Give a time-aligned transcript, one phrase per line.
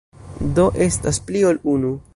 [0.59, 1.95] Du estas pli ol unu.